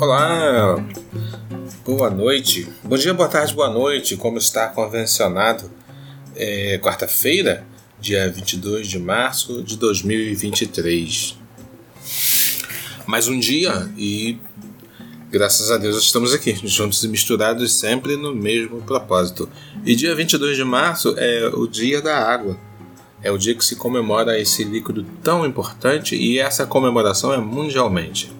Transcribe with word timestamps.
Olá, 0.00 0.76
boa 1.84 2.08
noite, 2.08 2.68
bom 2.84 2.96
dia, 2.96 3.12
boa 3.12 3.28
tarde, 3.28 3.52
boa 3.52 3.68
noite, 3.68 4.16
como 4.16 4.38
está 4.38 4.68
convencionado, 4.68 5.68
é 6.36 6.78
quarta-feira, 6.78 7.66
dia 7.98 8.30
22 8.30 8.86
de 8.86 8.96
março 9.00 9.60
de 9.60 9.76
2023. 9.76 11.36
Mais 13.08 13.26
um 13.26 13.40
dia 13.40 13.90
e 13.96 14.38
graças 15.32 15.68
a 15.72 15.76
Deus 15.76 16.00
estamos 16.00 16.32
aqui, 16.32 16.56
juntos 16.62 17.02
e 17.02 17.08
misturados 17.08 17.74
sempre 17.74 18.16
no 18.16 18.32
mesmo 18.32 18.80
propósito. 18.82 19.48
E 19.84 19.96
dia 19.96 20.14
22 20.14 20.56
de 20.56 20.62
março 20.62 21.16
é 21.18 21.48
o 21.52 21.66
dia 21.66 22.00
da 22.00 22.16
água. 22.16 22.56
É 23.20 23.32
o 23.32 23.36
dia 23.36 23.52
que 23.52 23.64
se 23.64 23.74
comemora 23.74 24.38
esse 24.38 24.62
líquido 24.62 25.04
tão 25.24 25.44
importante 25.44 26.14
e 26.14 26.38
essa 26.38 26.64
comemoração 26.64 27.32
é 27.32 27.38
mundialmente. 27.38 28.30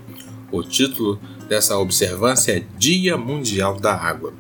O 0.52 0.62
título 0.62 1.20
dessa 1.48 1.76
observância 1.78 2.52
é 2.52 2.62
Dia 2.76 3.16
Mundial 3.16 3.80
da 3.80 3.94
Água. 3.94 4.32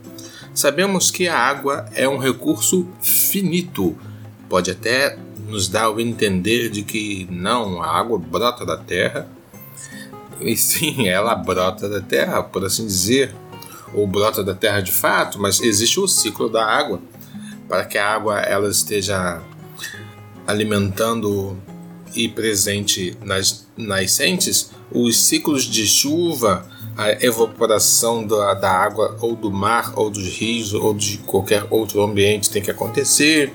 Sabemos 0.54 1.10
que 1.10 1.28
a 1.28 1.38
água 1.38 1.88
é 1.94 2.08
um 2.08 2.18
recurso 2.18 2.86
finito, 3.00 3.96
pode 4.48 4.70
até 4.70 5.18
nos 5.46 5.68
dar 5.68 5.90
o 5.90 6.00
entender 6.00 6.68
de 6.68 6.82
que 6.82 7.26
não, 7.30 7.82
a 7.82 7.98
água 7.98 8.18
brota 8.18 8.66
da 8.66 8.76
terra, 8.76 9.28
e 10.40 10.56
sim, 10.56 11.06
ela 11.08 11.34
brota 11.34 11.88
da 11.88 12.00
terra, 12.00 12.42
por 12.42 12.64
assim 12.64 12.86
dizer, 12.86 13.34
ou 13.94 14.06
brota 14.06 14.42
da 14.44 14.54
terra 14.54 14.80
de 14.80 14.92
fato, 14.92 15.40
mas 15.40 15.60
existe 15.60 15.98
o 15.98 16.06
ciclo 16.06 16.48
da 16.48 16.64
água. 16.64 17.00
Para 17.68 17.84
que 17.84 17.98
a 17.98 18.14
água 18.14 18.40
ela 18.40 18.68
esteja 18.68 19.42
alimentando 20.46 21.56
e 22.14 22.28
presente 22.28 23.16
nas 23.22 23.66
nascentes, 23.76 24.70
os 24.90 25.20
ciclos 25.20 25.64
de 25.64 25.86
chuva, 25.86 26.66
a 26.98 27.12
evaporação 27.24 28.26
da, 28.26 28.54
da 28.54 28.72
água 28.72 29.16
ou 29.20 29.36
do 29.36 29.52
mar 29.52 29.92
ou 29.94 30.10
dos 30.10 30.26
rios 30.26 30.74
ou 30.74 30.92
de 30.92 31.18
qualquer 31.18 31.64
outro 31.70 32.02
ambiente 32.02 32.50
tem 32.50 32.60
que 32.60 32.72
acontecer. 32.72 33.54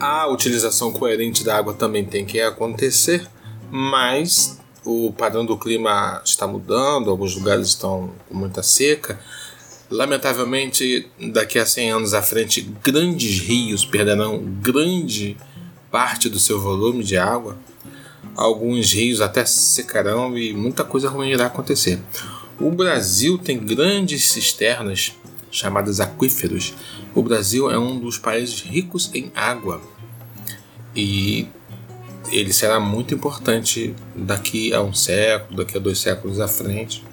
A 0.00 0.26
utilização 0.26 0.90
coerente 0.90 1.44
da 1.44 1.58
água 1.58 1.74
também 1.74 2.02
tem 2.02 2.24
que 2.24 2.40
acontecer, 2.40 3.28
mas 3.70 4.58
o 4.86 5.12
padrão 5.12 5.44
do 5.44 5.58
clima 5.58 6.22
está 6.24 6.46
mudando, 6.46 7.10
alguns 7.10 7.36
lugares 7.36 7.68
estão 7.68 8.10
com 8.26 8.34
muita 8.34 8.62
seca. 8.62 9.20
Lamentavelmente, 9.90 11.10
daqui 11.30 11.58
a 11.58 11.66
100 11.66 11.90
anos 11.90 12.14
à 12.14 12.22
frente, 12.22 12.62
grandes 12.82 13.40
rios 13.40 13.84
perderão 13.84 14.42
grande 14.62 15.36
parte 15.90 16.30
do 16.30 16.38
seu 16.38 16.58
volume 16.58 17.04
de 17.04 17.18
água. 17.18 17.58
Alguns 18.36 18.92
rios 18.92 19.20
até 19.20 19.44
secarão 19.44 20.36
e 20.36 20.52
muita 20.52 20.84
coisa 20.84 21.08
ruim 21.08 21.30
irá 21.30 21.46
acontecer. 21.46 22.00
O 22.58 22.70
Brasil 22.70 23.38
tem 23.38 23.58
grandes 23.58 24.28
cisternas 24.28 25.14
chamadas 25.50 26.00
aquíferos. 26.00 26.74
O 27.14 27.22
Brasil 27.22 27.70
é 27.70 27.78
um 27.78 27.98
dos 27.98 28.18
países 28.18 28.60
ricos 28.60 29.10
em 29.14 29.30
água 29.34 29.80
e 30.96 31.46
ele 32.30 32.52
será 32.52 32.80
muito 32.80 33.14
importante 33.14 33.94
daqui 34.14 34.74
a 34.74 34.82
um 34.82 34.92
século, 34.92 35.58
daqui 35.58 35.76
a 35.76 35.80
dois 35.80 35.98
séculos 36.00 36.40
à 36.40 36.48
frente. 36.48 37.04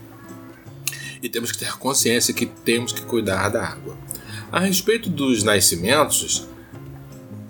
E 1.22 1.30
temos 1.30 1.52
que 1.52 1.60
ter 1.60 1.78
consciência 1.78 2.34
que 2.34 2.48
temos 2.48 2.92
que 2.92 3.02
cuidar 3.02 3.50
da 3.50 3.64
água. 3.64 3.96
A 4.52 4.60
respeito 4.60 5.08
dos 5.10 5.44
nascimentos, 5.44 6.48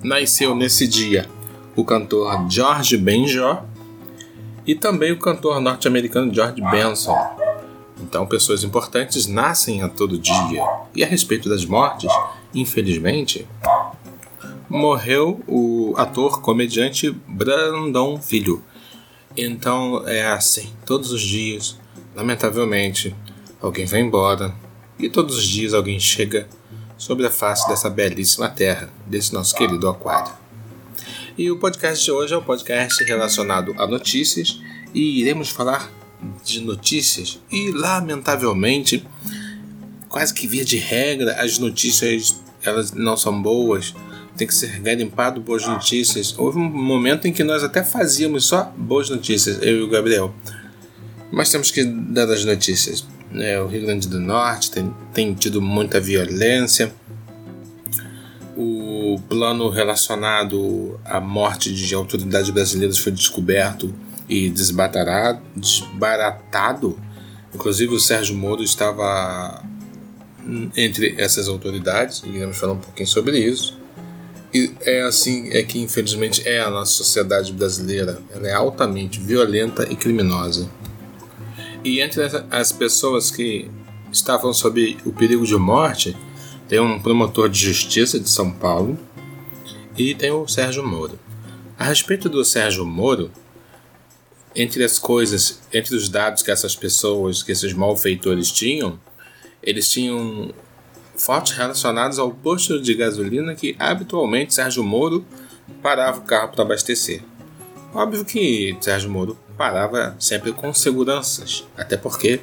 nasceu 0.04 0.54
nesse 0.54 0.88
dia 0.88 1.28
o 1.76 1.84
cantor 1.86 2.50
George 2.50 2.98
Benjor 2.98 3.64
e 4.66 4.76
também 4.76 5.12
o 5.12 5.20
cantor 5.20 5.60
norte-americano 5.60 6.34
George 6.34 6.62
Benson. 6.62 7.18
Então, 8.02 8.26
pessoas 8.26 8.64
importantes 8.64 9.28
nascem 9.28 9.84
a 9.84 9.90
todo 9.90 10.18
dia. 10.18 10.64
E 10.96 11.04
a 11.04 11.08
respeito 11.08 11.48
das 11.48 11.66
mortes, 11.66 12.12
infelizmente, 12.54 13.48
morreu 14.72 15.42
o 15.48 15.94
ator 15.98 16.42
comediante 16.42 17.12
Brandon 17.28 18.20
Filho. 18.22 18.64
Então 19.36 20.08
é 20.08 20.28
assim, 20.28 20.72
todos 20.86 21.12
os 21.12 21.22
dias, 21.22 21.78
lamentavelmente, 22.16 23.16
alguém 23.62 23.86
vai 23.86 24.00
embora 24.00 24.54
e 24.98 25.10
todos 25.10 25.38
os 25.38 25.44
dias 25.44 25.74
alguém 25.74 26.00
chega 26.00 26.48
sobre 26.98 27.26
a 27.26 27.32
face 27.32 27.68
dessa 27.68 27.90
belíssima 27.90 28.48
terra, 28.48 28.90
desse 29.06 29.34
nosso 29.34 29.56
querido 29.56 29.90
aquário. 29.90 30.41
E 31.42 31.50
o 31.50 31.58
podcast 31.58 32.06
de 32.06 32.12
hoje 32.12 32.36
é 32.36 32.38
um 32.38 32.44
podcast 32.44 33.04
relacionado 33.04 33.74
a 33.76 33.88
notícias 33.88 34.62
e 34.94 35.22
iremos 35.22 35.50
falar 35.50 35.92
de 36.46 36.62
notícias 36.62 37.40
e 37.52 37.72
lamentavelmente 37.72 39.04
quase 40.08 40.36
que 40.36 40.46
via 40.46 40.64
de 40.64 40.78
regra 40.78 41.42
as 41.42 41.58
notícias 41.58 42.40
elas 42.64 42.92
não 42.92 43.18
são 43.18 43.42
boas 43.42 43.96
tem 44.38 44.46
que 44.46 44.54
ser 44.54 44.82
garimpado 44.82 45.42
boas 45.42 45.66
notícias 45.66 46.38
houve 46.38 46.60
um 46.60 46.70
momento 46.70 47.28
em 47.28 47.34
que 47.34 47.44
nós 47.44 47.64
até 47.64 47.84
fazíamos 47.84 48.46
só 48.46 48.72
boas 48.78 49.10
notícias 49.10 49.58
eu 49.64 49.80
e 49.80 49.82
o 49.82 49.90
Gabriel 49.90 50.32
mas 51.32 51.50
temos 51.50 51.72
que 51.72 51.84
dar 51.84 52.30
as 52.30 52.46
notícias 52.46 53.04
né? 53.32 53.60
O 53.62 53.68
Rio 53.68 53.82
Grande 53.82 54.08
do 54.08 54.20
Norte 54.20 54.72
tem, 54.72 54.94
tem 55.14 55.34
tido 55.34 55.62
muita 55.62 56.00
violência. 56.00 56.94
O 59.12 59.20
plano 59.20 59.68
relacionado 59.68 60.98
à 61.04 61.20
morte 61.20 61.74
de 61.74 61.94
autoridades 61.94 62.50
brasileiras 62.50 62.98
foi 62.98 63.12
descoberto 63.12 63.94
e 64.30 64.50
desbaratado. 64.50 65.38
Inclusive, 67.54 67.94
o 67.94 68.00
Sérgio 68.00 68.38
Moro 68.38 68.64
estava 68.64 69.62
entre 70.78 71.16
essas 71.20 71.50
autoridades, 71.50 72.24
e 72.26 72.30
iremos 72.30 72.56
falar 72.58 72.72
um 72.72 72.80
pouquinho 72.80 73.10
sobre 73.10 73.38
isso. 73.38 73.78
E 74.54 74.72
é 74.80 75.02
assim 75.02 75.50
é 75.50 75.62
que 75.62 75.78
infelizmente 75.78 76.48
é 76.48 76.62
a 76.62 76.70
nossa 76.70 76.94
sociedade 76.94 77.52
brasileira. 77.52 78.22
Ela 78.34 78.48
é 78.48 78.54
altamente 78.54 79.20
violenta 79.20 79.86
e 79.92 79.96
criminosa. 79.98 80.70
E 81.84 82.00
entre 82.00 82.24
as 82.50 82.72
pessoas 82.72 83.30
que 83.30 83.70
estavam 84.10 84.54
sob 84.54 84.98
o 85.06 85.12
perigo 85.12 85.46
de 85.46 85.58
morte, 85.58 86.16
tem 86.72 86.80
um 86.80 87.02
promotor 87.02 87.50
de 87.50 87.60
justiça 87.60 88.18
de 88.18 88.30
São 88.30 88.50
Paulo 88.50 88.98
e 89.98 90.16
tem 90.16 90.32
o 90.32 90.48
Sérgio 90.48 90.88
Moro. 90.88 91.20
A 91.78 91.84
respeito 91.84 92.30
do 92.30 92.46
Sérgio 92.46 92.86
Moro, 92.86 93.30
entre 94.56 94.82
as 94.82 94.98
coisas, 94.98 95.62
entre 95.74 95.98
os 95.98 96.08
dados 96.08 96.42
que 96.42 96.50
essas 96.50 96.74
pessoas, 96.74 97.44
que 97.44 97.52
esses 97.52 97.74
malfeitores 97.74 98.50
tinham, 98.50 98.98
eles 99.62 99.92
tinham 99.92 100.54
fotos 101.14 101.52
relacionadas 101.52 102.18
ao 102.18 102.32
posto 102.32 102.82
de 102.82 102.94
gasolina 102.94 103.54
que 103.54 103.76
habitualmente 103.78 104.54
Sérgio 104.54 104.82
Moro 104.82 105.26
parava 105.84 106.20
o 106.20 106.24
carro 106.24 106.54
para 106.54 106.62
abastecer. 106.62 107.22
Óbvio 107.94 108.24
que 108.24 108.78
Sérgio 108.80 109.12
Moro 109.12 109.38
parava 109.58 110.16
sempre 110.18 110.54
com 110.54 110.74
seguranças, 110.74 111.66
até 111.76 111.98
porque 111.98 112.40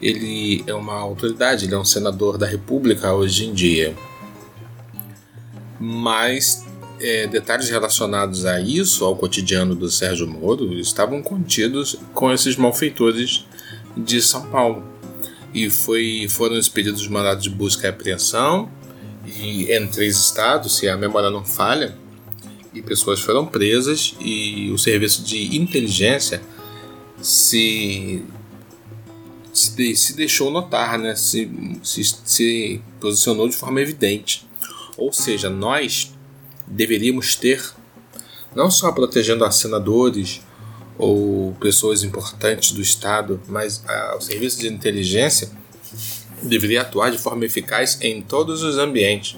ele 0.00 0.64
é 0.66 0.74
uma 0.74 0.94
autoridade, 0.94 1.64
ele 1.64 1.74
é 1.74 1.78
um 1.78 1.84
senador 1.84 2.36
da 2.36 2.46
República 2.46 3.12
hoje 3.12 3.46
em 3.46 3.54
dia. 3.54 3.96
Mas 5.78 6.64
é, 7.00 7.26
detalhes 7.26 7.68
relacionados 7.68 8.44
a 8.46 8.60
isso, 8.60 9.04
ao 9.04 9.16
cotidiano 9.16 9.74
do 9.74 9.90
Sérgio 9.90 10.26
Moro, 10.26 10.72
estavam 10.74 11.22
contidos 11.22 11.98
com 12.14 12.32
esses 12.32 12.56
malfeitores 12.56 13.44
de 13.96 14.20
São 14.20 14.46
Paulo. 14.46 14.84
E 15.52 15.70
foi, 15.70 16.26
foram 16.28 16.56
expedidos 16.58 17.06
mandados 17.08 17.42
de 17.42 17.50
busca 17.50 17.86
e 17.86 17.90
apreensão 17.90 18.70
e, 19.26 19.72
em 19.72 19.86
três 19.86 20.16
estados, 20.18 20.76
se 20.76 20.88
a 20.88 20.96
memória 20.96 21.30
não 21.30 21.44
falha, 21.44 21.96
e 22.74 22.82
pessoas 22.82 23.20
foram 23.20 23.46
presas 23.46 24.14
e 24.20 24.70
o 24.70 24.76
serviço 24.76 25.22
de 25.22 25.56
inteligência 25.56 26.42
se 27.22 28.22
se, 29.58 29.96
se 29.96 30.14
deixou 30.14 30.50
notar, 30.50 30.98
né? 30.98 31.14
se, 31.14 31.50
se, 31.82 32.04
se 32.24 32.80
posicionou 33.00 33.48
de 33.48 33.56
forma 33.56 33.80
evidente. 33.80 34.46
Ou 34.96 35.12
seja, 35.12 35.50
nós 35.50 36.12
deveríamos 36.66 37.34
ter, 37.34 37.62
não 38.54 38.70
só 38.70 38.92
protegendo 38.92 39.50
senadores 39.52 40.40
ou 40.98 41.54
pessoas 41.60 42.02
importantes 42.02 42.72
do 42.72 42.80
Estado, 42.80 43.40
mas 43.48 43.82
o 44.16 44.20
serviço 44.20 44.60
de 44.60 44.68
inteligência 44.68 45.50
deveria 46.42 46.82
atuar 46.82 47.10
de 47.10 47.18
forma 47.18 47.44
eficaz 47.44 47.98
em 48.00 48.22
todos 48.22 48.62
os 48.62 48.78
ambientes 48.78 49.36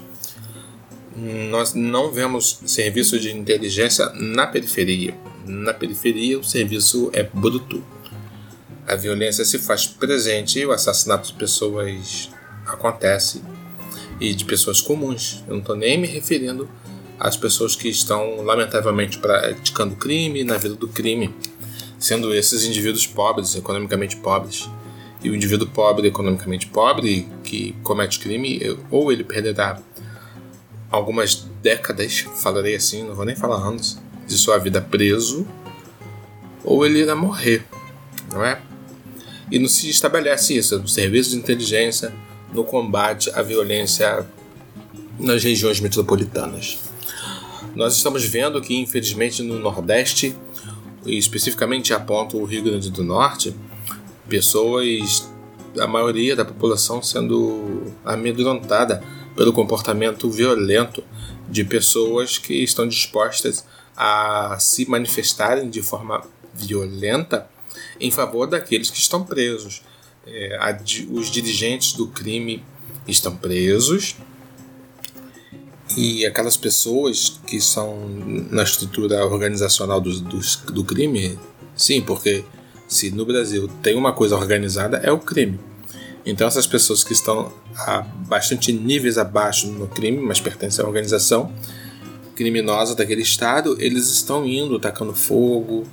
nós 1.49 1.73
não 1.73 2.11
vemos 2.11 2.59
serviço 2.65 3.19
de 3.19 3.35
inteligência 3.35 4.09
na 4.13 4.47
periferia. 4.47 5.15
Na 5.45 5.73
periferia, 5.73 6.39
o 6.39 6.43
serviço 6.43 7.09
é 7.13 7.23
bruto. 7.23 7.83
A 8.89 8.95
violência 8.95 9.45
se 9.45 9.59
faz 9.59 9.85
presente 9.85 10.57
e 10.57 10.65
o 10.65 10.71
assassinato 10.71 11.27
de 11.27 11.33
pessoas 11.35 12.31
acontece 12.65 13.39
e 14.19 14.33
de 14.33 14.43
pessoas 14.43 14.81
comuns. 14.81 15.43
Eu 15.47 15.53
não 15.53 15.59
estou 15.59 15.75
nem 15.75 15.95
me 15.95 16.07
referindo 16.07 16.67
às 17.19 17.37
pessoas 17.37 17.75
que 17.75 17.87
estão 17.87 18.41
lamentavelmente 18.41 19.19
praticando 19.19 19.95
crime 19.95 20.43
na 20.43 20.57
vida 20.57 20.73
do 20.73 20.87
crime. 20.87 21.31
sendo 21.99 22.33
esses 22.33 22.63
indivíduos 22.63 23.05
pobres, 23.05 23.55
economicamente 23.55 24.15
pobres. 24.15 24.67
E 25.21 25.29
o 25.29 25.35
indivíduo 25.35 25.67
pobre, 25.67 26.07
economicamente 26.07 26.65
pobre, 26.65 27.27
que 27.43 27.75
comete 27.83 28.19
crime, 28.19 28.59
ou 28.89 29.11
ele 29.11 29.23
perderá 29.23 29.79
algumas 30.89 31.45
décadas, 31.61 32.25
falarei 32.41 32.73
assim, 32.73 33.03
não 33.03 33.13
vou 33.13 33.25
nem 33.25 33.35
falar 33.35 33.57
anos, 33.57 33.99
de 34.25 34.35
sua 34.35 34.57
vida 34.57 34.81
preso, 34.81 35.45
ou 36.63 36.85
ele 36.85 36.99
irá 36.99 37.15
morrer, 37.15 37.65
não 38.31 38.43
é? 38.43 38.59
E 39.51 39.57
não 39.57 39.67
se 39.67 39.89
estabelece 39.89 40.55
isso 40.55 40.77
no 40.79 40.87
serviço 40.87 41.31
de 41.31 41.37
inteligência, 41.37 42.13
no 42.53 42.63
combate 42.63 43.29
à 43.31 43.41
violência 43.41 44.25
nas 45.19 45.43
regiões 45.43 45.79
metropolitanas. 45.79 46.79
Nós 47.75 47.95
estamos 47.95 48.23
vendo 48.23 48.61
que, 48.61 48.75
infelizmente, 48.75 49.43
no 49.43 49.59
Nordeste, 49.59 50.35
e 51.05 51.17
especificamente 51.17 51.93
aponta 51.93 52.37
o 52.37 52.45
Rio 52.45 52.63
Grande 52.63 52.89
do 52.89 53.03
Norte, 53.03 53.55
pessoas, 54.27 55.29
a 55.79 55.87
maioria 55.87 56.35
da 56.35 56.45
população 56.45 57.01
sendo 57.01 57.93
amedrontada 58.05 59.03
pelo 59.35 59.53
comportamento 59.53 60.29
violento 60.29 61.03
de 61.49 61.63
pessoas 61.63 62.37
que 62.37 62.53
estão 62.63 62.87
dispostas 62.87 63.65
a 63.95 64.57
se 64.59 64.89
manifestarem 64.89 65.69
de 65.69 65.81
forma 65.81 66.23
violenta 66.53 67.49
em 67.99 68.11
favor 68.11 68.47
daqueles 68.47 68.89
que 68.89 68.97
estão 68.97 69.23
presos. 69.23 69.81
É, 70.25 70.57
a, 70.59 70.77
os 71.11 71.31
dirigentes 71.31 71.93
do 71.93 72.07
crime 72.07 72.63
estão 73.07 73.35
presos 73.35 74.15
e 75.97 76.25
aquelas 76.25 76.55
pessoas 76.55 77.39
que 77.47 77.59
são 77.59 78.07
na 78.51 78.63
estrutura 78.63 79.25
organizacional 79.25 79.99
do, 79.99 80.19
do, 80.19 80.39
do 80.71 80.83
crime, 80.83 81.37
sim, 81.75 82.01
porque 82.01 82.43
se 82.87 83.11
no 83.11 83.25
Brasil 83.25 83.69
tem 83.81 83.95
uma 83.95 84.13
coisa 84.13 84.35
organizada 84.35 84.97
é 84.97 85.11
o 85.11 85.19
crime. 85.19 85.59
Então 86.25 86.47
essas 86.47 86.67
pessoas 86.67 87.03
que 87.03 87.13
estão 87.13 87.51
a 87.75 88.01
bastante 88.01 88.71
níveis 88.71 89.17
abaixo 89.17 89.67
no 89.67 89.87
crime, 89.87 90.19
mas 90.19 90.39
pertencem 90.39 90.83
à 90.83 90.87
organização 90.87 91.51
criminosa 92.35 92.95
daquele 92.95 93.21
estado, 93.21 93.75
eles 93.79 94.07
estão 94.09 94.45
indo, 94.45 94.79
tacando 94.79 95.13
fogo, 95.13 95.85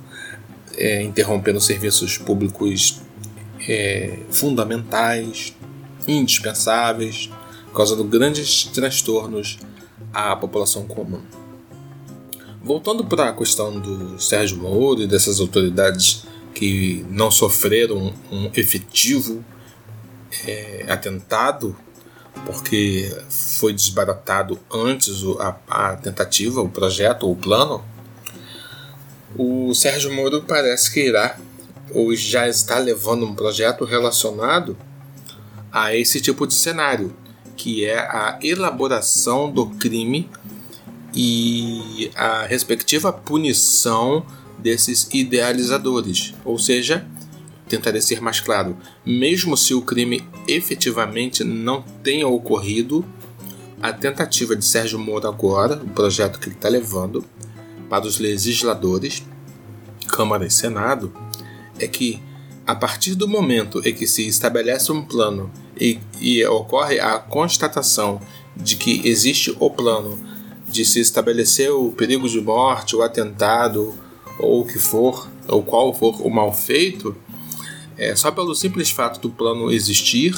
é, 0.75 1.01
interrompendo 1.03 1.61
serviços 1.61 2.17
públicos 2.17 3.01
é, 3.67 4.19
fundamentais, 4.29 5.55
indispensáveis, 6.07 7.29
causando 7.73 8.03
grandes 8.03 8.63
transtornos 8.65 9.59
à 10.13 10.35
população 10.35 10.85
comum. 10.87 11.21
Voltando 12.63 13.05
para 13.05 13.29
a 13.29 13.33
questão 13.33 13.79
do 13.79 14.19
Sérgio 14.19 14.57
Moro 14.57 15.01
e 15.01 15.07
dessas 15.07 15.39
autoridades 15.39 16.23
que 16.53 17.05
não 17.09 17.29
sofreram 17.29 18.13
um 18.31 18.49
efetivo 18.55 19.43
é, 20.45 20.85
atentado, 20.89 21.75
porque 22.45 23.15
foi 23.29 23.73
desbaratado 23.73 24.59
antes 24.71 25.23
a, 25.39 25.55
a 25.67 25.95
tentativa, 25.95 26.61
o 26.61 26.69
projeto 26.69 27.29
o 27.29 27.35
plano, 27.35 27.83
o 29.35 29.73
Sérgio 29.73 30.13
Moro 30.13 30.43
parece 30.43 30.91
que 30.91 31.07
irá 31.07 31.37
ou 31.93 32.15
já 32.15 32.47
está 32.47 32.77
levando 32.79 33.25
um 33.25 33.33
projeto 33.33 33.85
relacionado 33.85 34.77
a 35.71 35.95
esse 35.95 36.19
tipo 36.21 36.45
de 36.45 36.53
cenário, 36.53 37.15
que 37.55 37.85
é 37.85 37.97
a 37.97 38.39
elaboração 38.41 39.49
do 39.49 39.67
crime 39.67 40.29
e 41.13 42.11
a 42.15 42.43
respectiva 42.43 43.11
punição 43.11 44.25
desses 44.59 45.09
idealizadores, 45.13 46.33
ou 46.43 46.57
seja, 46.57 47.05
tentarei 47.67 48.01
ser 48.01 48.21
mais 48.21 48.39
claro, 48.39 48.77
mesmo 49.05 49.57
se 49.57 49.73
o 49.73 49.81
crime 49.81 50.27
efetivamente 50.47 51.43
não 51.43 51.81
tenha 52.03 52.27
ocorrido, 52.27 53.05
a 53.81 53.93
tentativa 53.93 54.55
de 54.55 54.65
Sérgio 54.65 54.97
Moro 54.97 55.27
agora, 55.27 55.75
o 55.75 55.89
projeto 55.89 56.39
que 56.39 56.47
ele 56.47 56.55
está 56.55 56.67
levando 56.67 57.23
para 57.89 58.05
os 58.05 58.19
legisladores, 58.19 59.23
Câmara 60.07 60.45
e 60.45 60.51
Senado, 60.51 61.13
é 61.79 61.87
que 61.87 62.21
a 62.65 62.75
partir 62.75 63.15
do 63.15 63.27
momento 63.27 63.81
em 63.87 63.93
que 63.93 64.05
se 64.05 64.27
estabelece 64.27 64.91
um 64.91 65.03
plano 65.03 65.49
e, 65.79 65.99
e 66.19 66.45
ocorre 66.45 66.99
a 66.99 67.17
constatação 67.17 68.19
de 68.55 68.75
que 68.75 69.07
existe 69.07 69.55
o 69.59 69.69
plano 69.69 70.19
de 70.67 70.83
se 70.83 70.99
estabelecer 70.99 71.71
o 71.71 71.91
perigo 71.91 72.27
de 72.27 72.41
morte, 72.41 72.95
o 72.95 73.01
atentado, 73.01 73.95
ou 74.37 74.61
o 74.61 74.65
que 74.65 74.77
for, 74.77 75.29
ou 75.47 75.63
qual 75.63 75.93
for 75.93 76.21
o 76.21 76.29
mal 76.29 76.53
feito, 76.53 77.15
é, 77.97 78.15
só 78.15 78.31
pelo 78.31 78.53
simples 78.53 78.91
fato 78.91 79.19
do 79.21 79.29
plano 79.29 79.71
existir, 79.71 80.35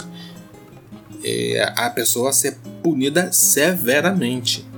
é, 1.24 1.74
a 1.76 1.90
pessoa 1.90 2.32
ser 2.32 2.58
punida 2.84 3.32
severamente. 3.32 4.69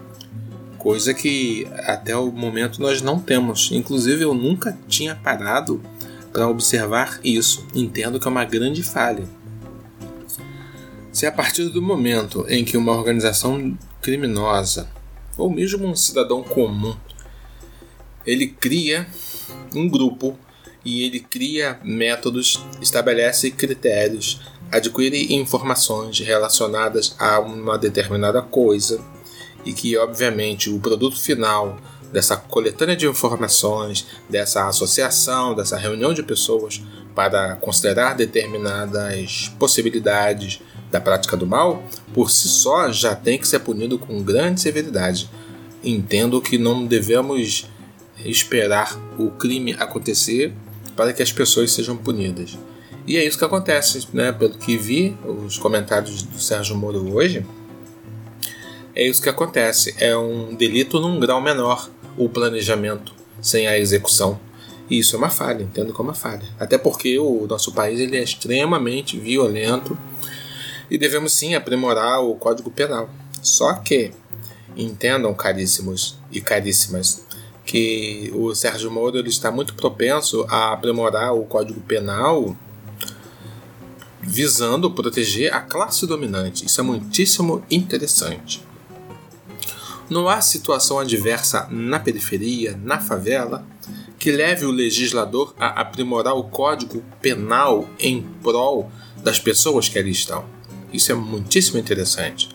Coisa 0.81 1.13
que 1.13 1.67
até 1.85 2.17
o 2.17 2.31
momento 2.31 2.81
nós 2.81 3.03
não 3.03 3.19
temos. 3.19 3.69
Inclusive, 3.71 4.23
eu 4.23 4.33
nunca 4.33 4.75
tinha 4.87 5.13
parado 5.13 5.79
para 6.33 6.47
observar 6.47 7.19
isso. 7.23 7.67
Entendo 7.75 8.19
que 8.19 8.27
é 8.27 8.31
uma 8.31 8.43
grande 8.43 8.81
falha. 8.81 9.23
Se 11.11 11.27
a 11.27 11.31
partir 11.31 11.65
do 11.69 11.83
momento 11.83 12.47
em 12.49 12.65
que 12.65 12.77
uma 12.77 12.93
organização 12.93 13.77
criminosa, 14.01 14.89
ou 15.37 15.51
mesmo 15.51 15.85
um 15.85 15.95
cidadão 15.95 16.41
comum, 16.41 16.97
ele 18.25 18.47
cria 18.47 19.05
um 19.75 19.87
grupo 19.87 20.35
e 20.83 21.03
ele 21.03 21.19
cria 21.19 21.79
métodos, 21.83 22.59
estabelece 22.81 23.51
critérios, 23.51 24.41
adquire 24.71 25.31
informações 25.35 26.17
relacionadas 26.21 27.15
a 27.19 27.39
uma 27.39 27.77
determinada 27.77 28.41
coisa 28.41 28.99
e 29.65 29.73
que, 29.73 29.97
obviamente, 29.97 30.69
o 30.69 30.79
produto 30.79 31.19
final 31.19 31.77
dessa 32.11 32.35
coletânea 32.35 32.95
de 32.95 33.07
informações, 33.07 34.05
dessa 34.29 34.67
associação, 34.67 35.55
dessa 35.55 35.77
reunião 35.77 36.13
de 36.13 36.21
pessoas 36.21 36.81
para 37.15 37.55
considerar 37.55 38.15
determinadas 38.15 39.51
possibilidades 39.59 40.61
da 40.89 40.99
prática 40.99 41.37
do 41.37 41.47
mal, 41.47 41.83
por 42.13 42.29
si 42.29 42.47
só 42.47 42.91
já 42.91 43.15
tem 43.15 43.37
que 43.37 43.47
ser 43.47 43.59
punido 43.59 43.97
com 43.97 44.21
grande 44.21 44.59
severidade. 44.59 45.29
Entendo 45.83 46.41
que 46.41 46.57
não 46.57 46.85
devemos 46.85 47.65
esperar 48.23 48.95
o 49.17 49.31
crime 49.31 49.73
acontecer 49.79 50.53
para 50.95 51.13
que 51.13 51.23
as 51.23 51.31
pessoas 51.31 51.71
sejam 51.71 51.95
punidas. 51.97 52.57
E 53.07 53.17
é 53.17 53.25
isso 53.25 53.37
que 53.37 53.45
acontece, 53.45 54.07
né? 54.13 54.31
Pelo 54.31 54.57
que 54.57 54.77
vi, 54.77 55.17
os 55.25 55.57
comentários 55.57 56.21
do 56.21 56.39
Sérgio 56.39 56.75
Moro 56.75 57.15
hoje, 57.15 57.45
é 59.01 59.07
isso 59.07 59.21
que 59.21 59.29
acontece. 59.29 59.95
É 59.97 60.15
um 60.15 60.53
delito 60.53 60.99
num 60.99 61.19
grau 61.19 61.41
menor 61.41 61.89
o 62.17 62.29
planejamento 62.29 63.13
sem 63.41 63.67
a 63.67 63.77
execução. 63.77 64.39
E 64.89 64.99
isso 64.99 65.15
é 65.15 65.19
uma 65.19 65.29
falha, 65.29 65.63
entendo 65.63 65.91
como 65.91 66.09
uma 66.09 66.15
falha. 66.15 66.43
Até 66.59 66.77
porque 66.77 67.17
o 67.17 67.47
nosso 67.47 67.71
país 67.71 67.99
ele 67.99 68.17
é 68.17 68.23
extremamente 68.23 69.17
violento 69.17 69.97
e 70.89 70.97
devemos 70.97 71.33
sim 71.33 71.55
aprimorar 71.55 72.21
o 72.21 72.35
Código 72.35 72.69
Penal. 72.69 73.09
Só 73.41 73.73
que 73.73 74.11
entendam, 74.77 75.33
caríssimos 75.33 76.19
e 76.31 76.39
caríssimas, 76.39 77.25
que 77.65 78.31
o 78.35 78.53
Sérgio 78.53 78.91
Moro 78.91 79.17
ele 79.17 79.29
está 79.29 79.51
muito 79.51 79.73
propenso 79.73 80.45
a 80.49 80.73
aprimorar 80.73 81.33
o 81.33 81.45
Código 81.45 81.79
Penal 81.81 82.55
visando 84.21 84.91
proteger 84.91 85.53
a 85.53 85.61
classe 85.61 86.05
dominante. 86.05 86.65
Isso 86.65 86.79
é 86.79 86.83
muitíssimo 86.83 87.63
interessante. 87.71 88.61
Não 90.11 90.27
há 90.27 90.41
situação 90.41 90.99
adversa 90.99 91.69
na 91.71 91.97
periferia, 91.97 92.77
na 92.83 92.99
favela, 92.99 93.65
que 94.19 94.29
leve 94.29 94.65
o 94.65 94.69
legislador 94.69 95.55
a 95.57 95.67
aprimorar 95.79 96.35
o 96.35 96.43
código 96.43 97.01
penal 97.21 97.87
em 97.97 98.21
prol 98.43 98.91
das 99.23 99.39
pessoas 99.39 99.87
que 99.87 99.97
ali 99.97 100.11
estão. 100.11 100.43
Isso 100.91 101.13
é 101.13 101.15
muitíssimo 101.15 101.79
interessante. 101.79 102.49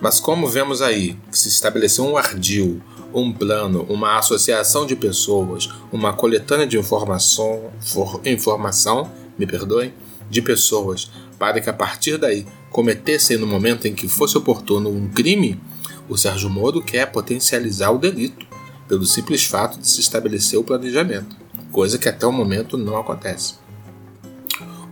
Mas 0.00 0.18
como 0.18 0.48
vemos 0.48 0.82
aí 0.82 1.16
se 1.30 1.46
estabeleceu 1.46 2.04
um 2.04 2.16
ardil, 2.16 2.82
um 3.14 3.32
plano, 3.32 3.86
uma 3.88 4.18
associação 4.18 4.84
de 4.84 4.96
pessoas, 4.96 5.68
uma 5.92 6.12
coletânea 6.12 6.66
de 6.66 6.76
informação, 6.76 7.70
for, 7.82 8.20
informação, 8.24 9.12
me 9.38 9.46
perdoem, 9.46 9.94
de 10.28 10.42
pessoas, 10.42 11.08
para 11.38 11.60
que 11.60 11.70
a 11.70 11.72
partir 11.72 12.18
daí 12.18 12.44
cometessem 12.68 13.38
no 13.38 13.46
momento 13.46 13.86
em 13.86 13.94
que 13.94 14.08
fosse 14.08 14.36
oportuno 14.36 14.90
um 14.90 15.08
crime, 15.08 15.60
o 16.08 16.16
Sérgio 16.16 16.48
Moro 16.50 16.82
quer 16.82 17.06
potencializar 17.10 17.90
o 17.90 17.98
delito, 17.98 18.46
pelo 18.88 19.04
simples 19.04 19.44
fato 19.44 19.78
de 19.78 19.88
se 19.88 20.00
estabelecer 20.00 20.58
o 20.58 20.64
planejamento, 20.64 21.36
coisa 21.72 21.98
que 21.98 22.08
até 22.08 22.26
o 22.26 22.32
momento 22.32 22.78
não 22.78 22.96
acontece. 22.96 23.54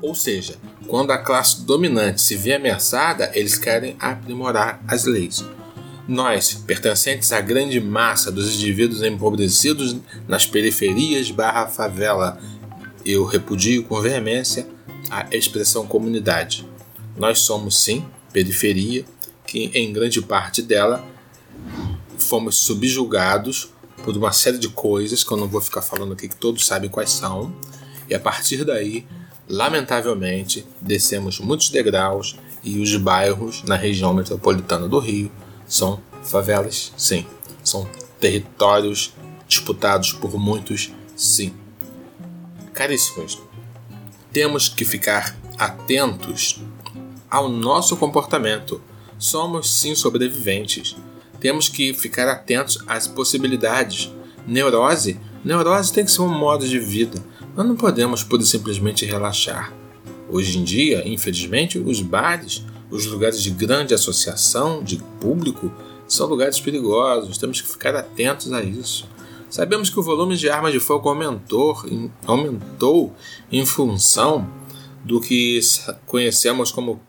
Ou 0.03 0.15
seja, 0.15 0.57
quando 0.87 1.13
a 1.13 1.19
classe 1.19 1.63
dominante 1.63 2.21
se 2.21 2.37
vê 2.37 2.55
ameaçada, 2.55 3.31
eles 3.35 3.57
querem 3.57 3.97
aprimorar 3.99 4.83
as 4.87 5.05
leis. 5.05 5.45
Nós, 6.07 6.53
pertencentes 6.67 7.33
à 7.33 7.41
grande 7.41 7.81
massa 7.81 8.31
dos 8.31 8.55
indivíduos 8.55 9.03
empobrecidos 9.03 9.97
nas 10.29 10.45
periferias 10.45 11.31
barra 11.31 11.67
favela, 11.67 12.39
eu 13.07 13.25
repudio 13.25 13.85
com 13.85 14.01
veemência 14.01 14.67
a 15.11 15.27
expressão 15.35 15.87
comunidade. 15.87 16.69
Nós 17.17 17.39
somos, 17.41 17.83
sim, 17.83 18.05
periferia, 18.33 19.05
que 19.55 19.71
em 19.73 19.93
grande 19.93 20.21
parte 20.21 20.61
dela 20.61 21.07
fomos 22.19 22.57
subjugados 22.57 23.71
por 24.03 24.17
uma 24.17 24.33
série 24.33 24.59
de 24.59 24.69
coisas 24.69 25.23
que 25.23 25.31
eu 25.31 25.37
não 25.37 25.47
vou 25.47 25.61
ficar 25.61 25.81
falando 25.81 26.13
aqui, 26.13 26.29
que 26.29 26.35
todos 26.35 26.67
sabem 26.67 26.91
quais 26.91 27.11
são, 27.11 27.55
e 28.11 28.15
a 28.17 28.19
partir 28.19 28.65
daí, 28.65 29.07
lamentavelmente, 29.49 30.67
descemos 30.81 31.39
muitos 31.39 31.71
degraus 31.71 32.37
e 32.65 32.81
os 32.81 32.97
bairros 32.97 33.63
na 33.63 33.77
região 33.77 34.13
metropolitana 34.13 34.89
do 34.89 34.99
Rio 34.99 35.31
são 35.69 36.01
favelas, 36.25 36.93
sim, 36.97 37.25
são 37.63 37.89
territórios 38.19 39.15
disputados 39.47 40.13
por 40.13 40.37
muitos, 40.37 40.91
sim. 41.15 41.55
Caríssimos, 42.73 43.41
temos 44.33 44.69
que 44.69 44.85
ficar 44.85 45.37
atentos 45.57 46.61
ao 47.31 47.49
nosso 47.49 47.97
comportamento. 47.97 48.83
Somos 49.25 49.73
sim 49.73 49.95
sobreviventes. 49.95 50.95
Temos 51.41 51.67
que 51.67 51.95
ficar 51.95 52.29
atentos 52.29 52.85
às 52.87 53.09
possibilidades. 53.09 54.13
Neurose, 54.47 55.19
neurose 55.43 55.91
tem 55.91 56.05
que 56.05 56.13
ser 56.13 56.21
um 56.21 56.29
modo 56.29 56.69
de 56.69 56.79
vida. 56.79 57.25
Nós 57.57 57.67
não 57.67 57.75
podemos 57.75 58.23
pura 58.23 58.43
e 58.43 58.47
simplesmente 58.47 59.07
relaxar. 59.07 59.73
Hoje 60.29 60.59
em 60.59 60.63
dia, 60.63 61.09
infelizmente, 61.09 61.79
os 61.79 62.03
bares, 62.03 62.67
os 62.91 63.07
lugares 63.07 63.43
de 63.43 63.49
grande 63.49 63.95
associação 63.95 64.85
de 64.85 64.99
público, 65.19 65.73
são 66.07 66.27
lugares 66.27 66.61
perigosos. 66.61 67.39
Temos 67.39 67.63
que 67.63 67.69
ficar 67.69 67.97
atentos 67.97 68.53
a 68.53 68.63
isso. 68.63 69.09
Sabemos 69.49 69.89
que 69.89 69.99
o 69.99 70.03
volume 70.03 70.37
de 70.37 70.51
armas 70.51 70.75
de 70.75 70.81
fogo 70.81 71.09
aumentou, 71.09 71.75
aumentou 72.27 73.17
em 73.51 73.65
função 73.65 74.47
do 75.03 75.19
que 75.19 75.59
conhecemos 76.05 76.71
como 76.71 77.01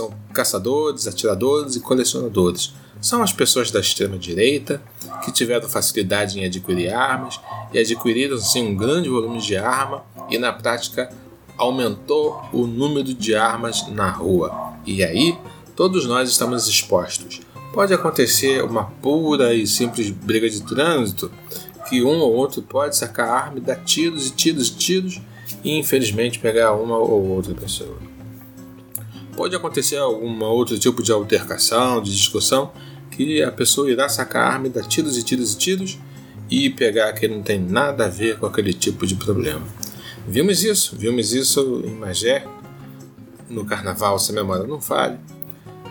são 0.00 0.10
caçadores, 0.32 1.06
atiradores 1.06 1.76
e 1.76 1.80
colecionadores. 1.80 2.72
São 3.00 3.22
as 3.22 3.32
pessoas 3.32 3.70
da 3.70 3.80
extrema 3.80 4.18
direita 4.18 4.82
que 5.24 5.30
tiveram 5.30 5.68
facilidade 5.68 6.38
em 6.38 6.44
adquirir 6.44 6.92
armas 6.92 7.38
e 7.72 7.78
adquiriram 7.78 8.38
sim 8.38 8.68
um 8.68 8.76
grande 8.76 9.08
volume 9.08 9.40
de 9.40 9.56
arma 9.56 10.02
e 10.30 10.38
na 10.38 10.52
prática 10.52 11.10
aumentou 11.56 12.42
o 12.52 12.66
número 12.66 13.12
de 13.12 13.34
armas 13.34 13.86
na 13.88 14.10
rua. 14.10 14.74
E 14.86 15.04
aí 15.04 15.36
todos 15.76 16.06
nós 16.06 16.30
estamos 16.30 16.66
expostos 16.66 17.40
pode 17.72 17.94
acontecer 17.94 18.64
uma 18.64 18.84
pura 18.84 19.54
e 19.54 19.64
simples 19.66 20.10
briga 20.10 20.50
de 20.50 20.60
trânsito 20.62 21.30
que 21.88 22.02
um 22.02 22.18
ou 22.18 22.34
outro 22.34 22.62
pode 22.62 22.96
sacar 22.96 23.28
arma 23.28 23.58
e 23.58 23.60
dar 23.60 23.76
tiros 23.76 24.26
e 24.26 24.30
tiros 24.32 24.68
e 24.68 24.74
tiros 24.74 25.20
e 25.62 25.78
infelizmente 25.78 26.38
pegar 26.38 26.72
uma 26.72 26.96
ou 26.96 27.28
outra 27.28 27.54
pessoa. 27.54 28.09
Pode 29.40 29.56
acontecer 29.56 29.96
algum 29.96 30.44
outro 30.44 30.78
tipo 30.78 31.02
de 31.02 31.10
altercação, 31.10 32.02
de 32.02 32.14
discussão, 32.14 32.72
que 33.10 33.42
a 33.42 33.50
pessoa 33.50 33.90
irá 33.90 34.06
sacar 34.06 34.42
a 34.44 34.52
arma 34.52 34.66
e 34.66 34.68
dar 34.68 34.82
tiros 34.82 35.16
e 35.16 35.22
tiros 35.22 35.54
e 35.54 35.56
tiros 35.56 35.98
e 36.50 36.68
pegar 36.68 37.10
que 37.14 37.26
não 37.26 37.40
tem 37.40 37.58
nada 37.58 38.04
a 38.04 38.08
ver 38.10 38.38
com 38.38 38.44
aquele 38.44 38.74
tipo 38.74 39.06
de 39.06 39.14
problema. 39.14 39.66
Vimos 40.28 40.62
isso, 40.62 40.94
vimos 40.94 41.32
isso 41.32 41.82
em 41.86 41.94
Magé, 41.94 42.44
no 43.48 43.64
carnaval, 43.64 44.18
se 44.18 44.30
a 44.30 44.34
memória 44.34 44.66
não 44.66 44.78
falha. 44.78 45.18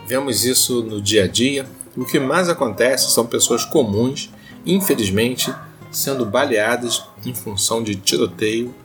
Vemos 0.05 0.45
isso 0.45 0.83
no 0.83 1.01
dia 1.01 1.23
a 1.23 1.27
dia. 1.27 1.65
O 1.97 2.05
que 2.05 2.19
mais 2.19 2.49
acontece 2.49 3.09
são 3.09 3.25
pessoas 3.25 3.65
comuns, 3.65 4.29
infelizmente, 4.63 5.51
sendo 5.89 6.23
baleadas 6.23 7.03
em 7.25 7.33
função 7.33 7.81
de 7.81 7.95
tiroteio 7.95 8.75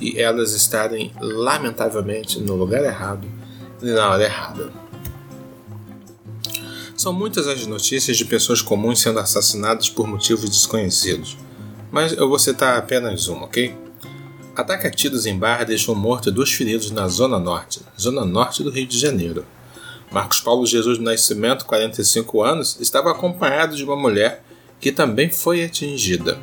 e 0.00 0.18
elas 0.18 0.52
estarem 0.52 1.12
lamentavelmente 1.20 2.40
no 2.40 2.56
lugar 2.56 2.82
errado 2.84 3.43
na 3.92 4.10
hora 4.10 4.24
errada. 4.24 4.72
São 6.96 7.12
muitas 7.12 7.48
as 7.48 7.66
notícias 7.66 8.16
de 8.16 8.24
pessoas 8.24 8.62
comuns 8.62 9.00
sendo 9.00 9.18
assassinadas 9.18 9.88
por 9.88 10.06
motivos 10.06 10.48
desconhecidos, 10.48 11.36
mas 11.90 12.12
eu 12.12 12.28
vou 12.28 12.38
citar 12.38 12.78
apenas 12.78 13.26
uma, 13.28 13.44
ok? 13.44 13.76
Ataque 14.56 14.86
a 14.86 14.90
tiros 14.90 15.26
em 15.26 15.36
bar 15.36 15.64
deixou 15.64 15.94
morto 15.94 16.30
dois 16.30 16.52
feridos 16.52 16.90
na 16.92 17.08
Zona 17.08 17.40
Norte, 17.40 17.80
zona 18.00 18.24
norte 18.24 18.62
do 18.62 18.70
Rio 18.70 18.86
de 18.86 18.98
Janeiro. 18.98 19.44
Marcos 20.12 20.40
Paulo 20.40 20.64
Jesus 20.64 20.98
do 20.98 21.04
Nascimento, 21.04 21.64
45 21.64 22.42
anos, 22.42 22.80
estava 22.80 23.10
acompanhado 23.10 23.76
de 23.76 23.82
uma 23.82 23.96
mulher 23.96 24.44
que 24.80 24.92
também 24.92 25.28
foi 25.28 25.64
atingida. 25.64 26.38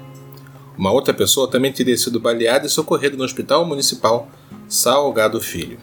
Uma 0.77 0.91
outra 0.91 1.13
pessoa 1.13 1.49
também 1.49 1.71
teria 1.71 1.97
sido 1.97 2.19
baleada 2.19 2.67
e 2.67 2.69
socorrida 2.69 3.15
no 3.15 3.23
Hospital 3.23 3.65
Municipal 3.65 4.27
Salgado 4.67 5.39
Filho. 5.39 5.79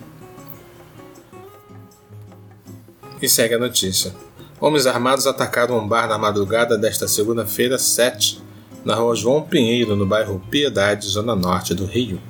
E 3.20 3.28
segue 3.28 3.54
a 3.54 3.58
notícia. 3.58 4.14
Homens 4.60 4.86
armados 4.86 5.26
atacaram 5.26 5.78
um 5.78 5.86
bar 5.86 6.08
na 6.08 6.18
madrugada 6.18 6.78
desta 6.78 7.06
segunda-feira, 7.06 7.78
7, 7.78 8.40
na 8.84 8.94
rua 8.94 9.14
João 9.14 9.42
Pinheiro, 9.42 9.96
no 9.96 10.06
bairro 10.06 10.42
Piedade, 10.50 11.06
zona 11.06 11.34
norte 11.34 11.74
do 11.74 11.84
Rio. 11.84 12.20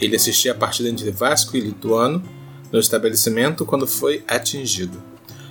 Ele 0.00 0.16
assistia 0.16 0.52
a 0.52 0.54
partida 0.54 0.88
entre 0.88 1.10
Vasco 1.10 1.56
e 1.56 1.60
Lituano 1.60 2.22
no 2.72 2.78
estabelecimento 2.78 3.64
quando 3.64 3.86
foi 3.86 4.24
atingido. 4.26 5.00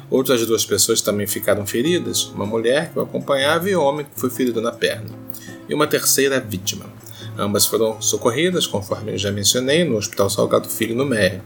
Outras 0.10 0.46
duas 0.46 0.65
pessoas 0.65 1.01
também 1.01 1.25
ficaram 1.25 1.65
feridas, 1.65 2.25
uma 2.25 2.46
mulher 2.46 2.92
que 2.92 3.00
o 3.00 3.01
acompanhava 3.01 3.70
e 3.70 3.75
um 3.75 3.82
homem 3.82 4.06
que 4.06 4.20
foi 4.20 4.30
ferido 4.30 4.62
na 4.62 4.72
perna, 4.72 5.10
e 5.68 5.74
uma 5.74 5.88
terceira 5.88 6.39
vítima. 6.39 6.86
Ambas 7.38 7.65
foram 7.65 8.00
socorridas, 8.01 8.68
conforme 8.68 9.13
eu 9.13 9.18
já 9.18 9.32
mencionei, 9.32 9.84
no 9.84 9.98
Hospital 9.98 10.30
Salgado 10.30 10.70
Filho, 10.70 10.96
no 10.96 11.06
Meia. 11.06 11.44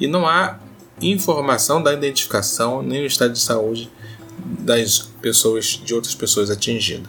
E 0.00 0.06
não 0.06 0.26
há 0.26 0.58
informação 1.00 1.82
da 1.82 1.92
identificação 1.92 2.82
nem 2.82 3.02
o 3.02 3.06
estado 3.06 3.32
de 3.32 3.40
saúde 3.40 3.90
das 4.36 4.98
pessoas, 5.20 5.80
de 5.84 5.94
outras 5.94 6.14
pessoas 6.14 6.50
atingidas. 6.50 7.08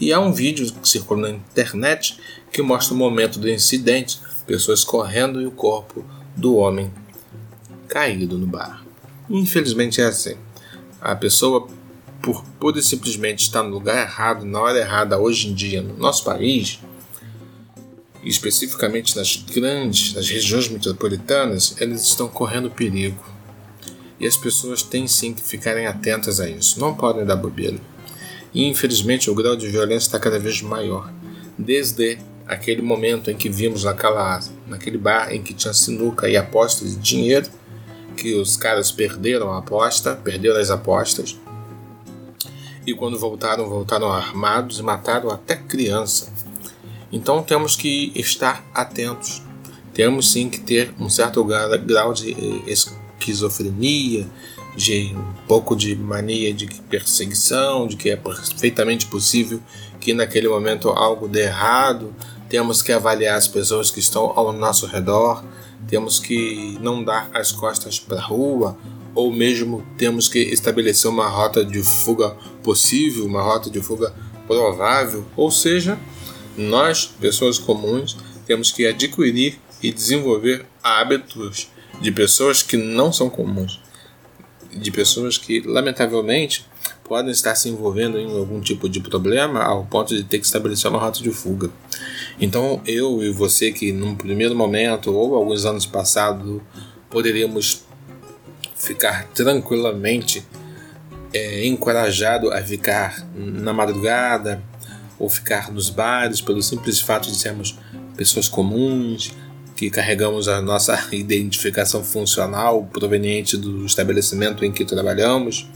E 0.00 0.12
há 0.12 0.20
um 0.20 0.32
vídeo 0.32 0.72
que 0.72 0.88
circula 0.88 1.28
na 1.28 1.30
internet 1.30 2.18
que 2.52 2.62
mostra 2.62 2.94
o 2.94 2.96
momento 2.96 3.38
do 3.38 3.48
incidente, 3.48 4.18
pessoas 4.46 4.82
correndo 4.82 5.40
e 5.40 5.46
o 5.46 5.50
corpo 5.50 6.04
do 6.36 6.56
homem 6.56 6.92
caído 7.88 8.38
no 8.38 8.46
bar. 8.46 8.84
Infelizmente 9.28 10.00
é 10.00 10.06
assim. 10.06 10.36
A 11.00 11.14
pessoa, 11.14 11.68
por 12.20 12.44
pura 12.58 12.78
e 12.78 12.82
simplesmente 12.82 13.42
estar 13.42 13.62
no 13.62 13.70
lugar 13.70 14.02
errado, 14.02 14.44
na 14.44 14.60
hora 14.60 14.78
errada, 14.78 15.18
hoje 15.18 15.48
em 15.48 15.54
dia, 15.54 15.80
no 15.80 15.96
nosso 15.96 16.24
país, 16.24 16.80
especificamente 18.24 19.16
nas 19.16 19.36
grandes, 19.36 20.14
nas 20.14 20.28
regiões 20.28 20.68
metropolitanas, 20.68 21.74
eles 21.80 22.02
estão 22.02 22.28
correndo 22.28 22.70
perigo. 22.70 23.24
E 24.18 24.26
as 24.26 24.36
pessoas 24.36 24.82
têm 24.82 25.06
sim 25.06 25.32
que 25.32 25.42
ficarem 25.42 25.86
atentas 25.86 26.40
a 26.40 26.48
isso, 26.48 26.78
não 26.78 26.94
podem 26.94 27.24
dar 27.24 27.36
bobeira. 27.36 27.78
E 28.52 28.66
infelizmente 28.66 29.30
o 29.30 29.34
grau 29.34 29.56
de 29.56 29.68
violência 29.68 30.08
está 30.08 30.18
cada 30.18 30.38
vez 30.38 30.60
maior. 30.60 31.10
Desde 31.58 32.18
aquele 32.46 32.82
momento 32.82 33.30
em 33.30 33.36
que 33.36 33.48
vimos 33.48 33.84
naquela, 33.84 34.40
naquele 34.66 34.98
bar 34.98 35.32
em 35.32 35.42
que 35.42 35.54
tinha 35.54 35.72
sinuca 35.72 36.28
e 36.28 36.36
apostas 36.36 36.90
de 36.90 37.00
dinheiro, 37.00 37.48
que 38.16 38.34
os 38.34 38.56
caras 38.56 38.90
perderam 38.90 39.50
a 39.52 39.58
aposta, 39.58 40.14
perderam 40.16 40.60
as 40.60 40.68
apostas. 40.68 41.38
E 42.86 42.92
quando 42.92 43.18
voltaram, 43.18 43.68
voltaram 43.68 44.10
armados 44.10 44.78
e 44.78 44.82
mataram 44.82 45.30
até 45.30 45.54
criança. 45.54 46.29
Então 47.12 47.42
temos 47.42 47.76
que 47.76 48.12
estar 48.14 48.64
atentos. 48.74 49.42
Temos 49.92 50.30
sim 50.30 50.48
que 50.48 50.60
ter 50.60 50.94
um 50.98 51.08
certo 51.08 51.44
grau 51.44 52.14
de 52.14 52.36
esquizofrenia, 52.66 54.26
de 54.76 55.14
um 55.14 55.46
pouco 55.46 55.74
de 55.74 55.96
mania 55.96 56.54
de 56.54 56.66
perseguição, 56.88 57.86
de 57.86 57.96
que 57.96 58.10
é 58.10 58.16
perfeitamente 58.16 59.06
possível 59.06 59.60
que 59.98 60.14
naquele 60.14 60.48
momento 60.48 60.88
algo 60.88 61.28
dê 61.28 61.42
errado. 61.42 62.14
Temos 62.48 62.82
que 62.82 62.92
avaliar 62.92 63.36
as 63.36 63.46
pessoas 63.46 63.90
que 63.90 64.00
estão 64.00 64.32
ao 64.34 64.52
nosso 64.52 64.86
redor, 64.86 65.44
temos 65.88 66.18
que 66.18 66.78
não 66.80 67.02
dar 67.02 67.30
as 67.34 67.52
costas 67.52 67.98
para 67.98 68.18
a 68.18 68.22
rua, 68.22 68.76
ou 69.14 69.32
mesmo 69.32 69.84
temos 69.98 70.28
que 70.28 70.38
estabelecer 70.38 71.10
uma 71.10 71.28
rota 71.28 71.64
de 71.64 71.82
fuga 71.82 72.30
possível, 72.62 73.26
uma 73.26 73.42
rota 73.42 73.68
de 73.68 73.80
fuga 73.80 74.14
provável. 74.46 75.24
Ou 75.36 75.50
seja, 75.50 75.98
nós, 76.60 77.06
pessoas 77.06 77.58
comuns, 77.58 78.16
temos 78.46 78.70
que 78.70 78.86
adquirir 78.86 79.58
e 79.82 79.92
desenvolver 79.92 80.66
hábitos 80.82 81.68
de 82.00 82.12
pessoas 82.12 82.62
que 82.62 82.76
não 82.76 83.12
são 83.12 83.30
comuns, 83.30 83.80
de 84.72 84.90
pessoas 84.90 85.38
que, 85.38 85.60
lamentavelmente, 85.60 86.66
podem 87.04 87.32
estar 87.32 87.56
se 87.56 87.68
envolvendo 87.68 88.18
em 88.18 88.38
algum 88.38 88.60
tipo 88.60 88.88
de 88.88 89.00
problema 89.00 89.62
ao 89.62 89.84
ponto 89.84 90.14
de 90.14 90.22
ter 90.22 90.38
que 90.38 90.46
estabelecer 90.46 90.88
uma 90.90 91.00
rota 91.00 91.20
de 91.20 91.30
fuga. 91.30 91.70
Então, 92.40 92.80
eu 92.86 93.22
e 93.22 93.30
você 93.32 93.72
que 93.72 93.90
num 93.90 94.14
primeiro 94.14 94.54
momento 94.54 95.12
ou 95.12 95.34
alguns 95.34 95.64
anos 95.64 95.86
passados 95.86 96.60
poderíamos 97.08 97.84
ficar 98.76 99.26
tranquilamente 99.34 100.46
é, 101.32 101.66
encorajado 101.66 102.52
a 102.52 102.62
ficar 102.62 103.26
na 103.34 103.72
madrugada 103.72 104.62
ou 105.20 105.28
ficar 105.28 105.70
nos 105.70 105.90
bares 105.90 106.40
pelo 106.40 106.62
simples 106.62 106.98
fato 107.00 107.28
de 107.28 107.36
sermos 107.36 107.78
pessoas 108.16 108.48
comuns, 108.48 109.32
que 109.76 109.90
carregamos 109.90 110.48
a 110.48 110.60
nossa 110.60 110.98
identificação 111.12 112.02
funcional 112.02 112.88
proveniente 112.92 113.56
do 113.56 113.84
estabelecimento 113.86 114.64
em 114.64 114.72
que 114.72 114.84
trabalhamos 114.84 115.68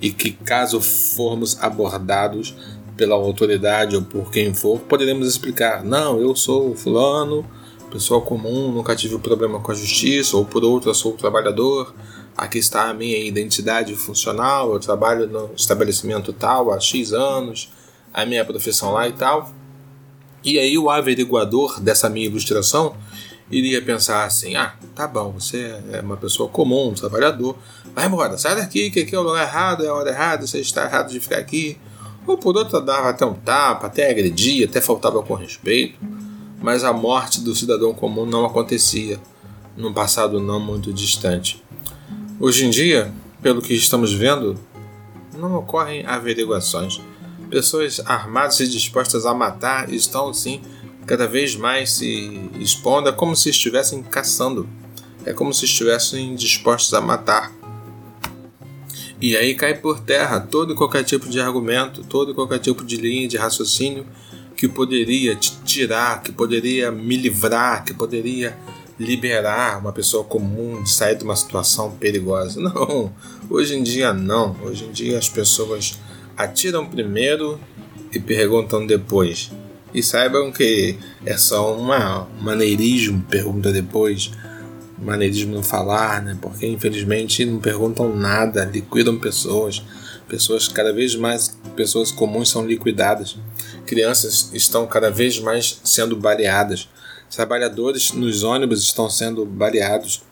e 0.00 0.12
que, 0.12 0.32
caso 0.32 0.80
formos 0.80 1.56
abordados 1.60 2.54
pela 2.96 3.14
autoridade 3.14 3.96
ou 3.96 4.02
por 4.02 4.30
quem 4.30 4.52
for, 4.52 4.78
poderemos 4.80 5.26
explicar: 5.26 5.84
não, 5.84 6.20
eu 6.20 6.34
sou 6.34 6.74
fulano, 6.74 7.44
pessoa 7.90 8.20
comum, 8.20 8.70
nunca 8.72 8.94
tive 8.94 9.18
problema 9.18 9.60
com 9.60 9.72
a 9.72 9.74
justiça, 9.74 10.36
ou 10.36 10.44
por 10.44 10.64
outro, 10.64 10.90
eu 10.90 10.94
sou 10.94 11.12
trabalhador, 11.12 11.94
aqui 12.36 12.58
está 12.58 12.88
a 12.88 12.94
minha 12.94 13.18
identidade 13.18 13.94
funcional, 13.94 14.72
eu 14.72 14.80
trabalho 14.80 15.26
no 15.26 15.50
estabelecimento 15.54 16.32
tal 16.32 16.70
há 16.72 16.80
X 16.80 17.12
anos, 17.12 17.70
a 18.12 18.26
minha 18.26 18.44
profissão 18.44 18.92
lá 18.92 19.08
e 19.08 19.12
tal. 19.12 19.52
E 20.42 20.58
aí 20.58 20.78
o 20.78 20.88
averiguador 20.88 21.80
dessa 21.80 22.08
minha 22.08 22.26
ilustração 22.26 22.94
iria 23.50 23.82
pensar 23.82 24.24
assim: 24.24 24.54
ah, 24.56 24.74
tá 24.94 25.06
bom, 25.06 25.32
você 25.32 25.78
é 25.92 26.00
uma 26.00 26.16
pessoa 26.16 26.48
comum, 26.48 26.88
um 26.88 26.94
trabalhador, 26.94 27.56
vai 27.94 28.06
embora, 28.06 28.38
sai 28.38 28.56
daqui, 28.56 28.90
que 28.90 29.00
aqui 29.00 29.14
é 29.14 29.18
o 29.18 29.22
lugar 29.22 29.42
errado, 29.42 29.84
é 29.84 29.88
a 29.88 29.94
hora 29.94 30.10
errada, 30.10 30.46
você 30.46 30.60
está 30.60 30.84
errado 30.84 31.10
de 31.10 31.20
ficar 31.20 31.38
aqui. 31.38 31.78
Ou 32.26 32.38
por 32.38 32.56
outro, 32.56 32.80
dava 32.80 33.08
até 33.08 33.24
um 33.24 33.34
tapa, 33.34 33.86
até 33.86 34.10
agredia, 34.10 34.66
até 34.66 34.80
faltava 34.80 35.22
com 35.22 35.34
respeito. 35.34 35.98
Mas 36.62 36.84
a 36.84 36.92
morte 36.92 37.40
do 37.40 37.54
cidadão 37.54 37.94
comum 37.94 38.26
não 38.26 38.44
acontecia 38.44 39.18
num 39.76 39.92
passado 39.92 40.38
não 40.40 40.60
muito 40.60 40.92
distante. 40.92 41.62
Hoje 42.38 42.66
em 42.66 42.70
dia, 42.70 43.12
pelo 43.42 43.62
que 43.62 43.74
estamos 43.74 44.12
vendo, 44.12 44.58
não 45.36 45.56
ocorrem 45.56 46.04
averiguações. 46.06 47.00
Pessoas 47.50 48.00
armadas 48.06 48.60
e 48.60 48.68
dispostas 48.68 49.26
a 49.26 49.34
matar 49.34 49.92
estão 49.92 50.32
sim 50.32 50.62
cada 51.06 51.26
vez 51.26 51.56
mais 51.56 51.90
se 51.90 52.48
expondo, 52.60 53.08
é 53.08 53.12
como 53.12 53.34
se 53.34 53.50
estivessem 53.50 54.02
caçando, 54.02 54.68
é 55.24 55.32
como 55.32 55.52
se 55.52 55.64
estivessem 55.64 56.36
dispostos 56.36 56.94
a 56.94 57.00
matar. 57.00 57.52
E 59.20 59.36
aí 59.36 59.54
cai 59.54 59.74
por 59.74 60.00
terra 60.00 60.40
todo 60.40 60.74
qualquer 60.76 61.02
tipo 61.02 61.28
de 61.28 61.40
argumento, 61.40 62.04
todo 62.04 62.34
qualquer 62.34 62.60
tipo 62.60 62.84
de 62.84 62.96
linha 62.96 63.26
de 63.26 63.36
raciocínio 63.36 64.06
que 64.56 64.68
poderia 64.68 65.34
te 65.34 65.52
tirar, 65.64 66.22
que 66.22 66.30
poderia 66.30 66.90
me 66.90 67.16
livrar, 67.16 67.84
que 67.84 67.92
poderia 67.92 68.56
liberar 68.98 69.78
uma 69.78 69.92
pessoa 69.92 70.22
comum 70.22 70.82
de 70.82 70.90
sair 70.90 71.16
de 71.16 71.24
uma 71.24 71.34
situação 71.34 71.90
perigosa. 71.92 72.60
Não, 72.62 73.12
hoje 73.48 73.74
em 73.74 73.82
dia 73.82 74.12
não. 74.12 74.54
Hoje 74.62 74.84
em 74.84 74.92
dia 74.92 75.18
as 75.18 75.28
pessoas 75.28 75.98
atiram 76.42 76.86
primeiro 76.86 77.60
e 78.12 78.18
perguntam 78.18 78.86
depois. 78.86 79.50
E 79.92 80.02
saibam 80.02 80.52
que 80.52 80.96
é 81.26 81.36
só 81.36 81.76
uma 81.76 82.28
maneirismo, 82.40 83.22
pergunta 83.28 83.72
depois, 83.72 84.30
maneirismo 84.98 85.54
não 85.54 85.62
falar, 85.62 86.22
né? 86.22 86.38
Porque 86.40 86.66
infelizmente 86.66 87.44
não 87.44 87.58
perguntam 87.58 88.14
nada, 88.14 88.64
liquidam 88.64 89.18
pessoas. 89.18 89.82
Pessoas 90.28 90.68
cada 90.68 90.92
vez 90.92 91.16
mais, 91.16 91.58
pessoas 91.74 92.12
comuns 92.12 92.50
são 92.50 92.64
liquidadas. 92.64 93.36
Crianças 93.84 94.50
estão 94.54 94.86
cada 94.86 95.10
vez 95.10 95.40
mais 95.40 95.80
sendo 95.82 96.14
baleadas. 96.14 96.88
Trabalhadores 97.28 98.12
nos 98.12 98.44
ônibus 98.44 98.82
estão 98.82 99.10
sendo 99.10 99.44
baleados. 99.44 100.22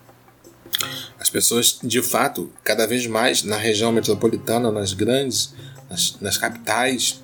As 1.19 1.29
pessoas, 1.29 1.81
de 1.83 2.01
fato, 2.01 2.49
cada 2.63 2.87
vez 2.87 3.07
mais 3.09 3.43
na 3.43 3.57
região 3.57 3.91
metropolitana, 3.91 4.71
nas 4.71 4.93
grandes, 4.93 5.53
nas, 5.89 6.17
nas 6.21 6.37
capitais, 6.37 7.23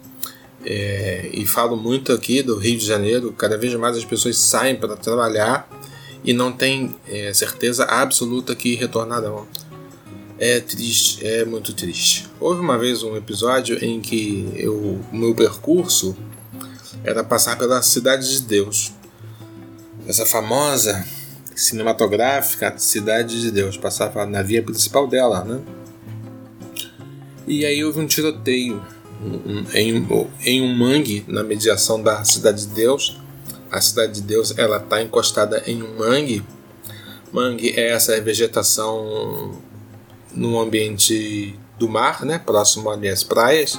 é, 0.64 1.28
e 1.32 1.46
falo 1.46 1.76
muito 1.76 2.12
aqui 2.12 2.42
do 2.42 2.56
Rio 2.56 2.78
de 2.78 2.86
Janeiro, 2.86 3.32
cada 3.32 3.56
vez 3.58 3.74
mais 3.74 3.96
as 3.96 4.04
pessoas 4.04 4.38
saem 4.38 4.76
para 4.76 4.96
trabalhar 4.96 5.68
e 6.24 6.32
não 6.32 6.50
têm 6.50 6.96
é, 7.06 7.32
certeza 7.34 7.84
absoluta 7.84 8.54
que 8.54 8.74
retornarão. 8.74 9.46
É 10.38 10.58
triste, 10.60 11.24
é 11.24 11.44
muito 11.44 11.74
triste. 11.74 12.26
Houve 12.40 12.60
uma 12.60 12.78
vez 12.78 13.02
um 13.02 13.16
episódio 13.16 13.82
em 13.84 14.00
que 14.00 14.50
eu, 14.56 14.74
o 14.74 15.16
meu 15.16 15.34
percurso 15.34 16.16
era 17.04 17.22
passar 17.22 17.56
pela 17.56 17.82
Cidade 17.82 18.28
de 18.30 18.42
Deus. 18.42 18.92
Essa 20.08 20.26
famosa 20.26 21.04
cinematográfica 21.54 22.76
Cidade 22.78 23.40
de 23.40 23.50
Deus, 23.50 23.76
passava 23.76 24.26
na 24.26 24.42
via 24.42 24.62
principal 24.62 25.06
dela, 25.06 25.44
né? 25.44 25.60
E 27.46 27.66
aí 27.66 27.84
houve 27.84 28.00
um 28.00 28.06
tiroteio 28.06 28.82
em, 29.74 30.06
em 30.44 30.62
um 30.62 30.74
mangue 30.74 31.24
na 31.28 31.42
mediação 31.42 32.02
da 32.02 32.24
Cidade 32.24 32.66
de 32.66 32.74
Deus. 32.74 33.20
A 33.70 33.80
Cidade 33.82 34.14
de 34.14 34.22
Deus 34.22 34.56
ela 34.56 34.78
está 34.78 35.02
encostada 35.02 35.62
em 35.66 35.82
um 35.82 35.98
mangue. 35.98 36.42
Mangue 37.30 37.70
é 37.76 37.90
essa 37.90 38.18
vegetação 38.20 39.60
no 40.32 40.58
ambiente 40.58 41.58
do 41.78 41.88
mar, 41.88 42.24
né, 42.24 42.38
próximo 42.38 42.90
ali 42.90 43.08
às 43.08 43.22
praias. 43.22 43.78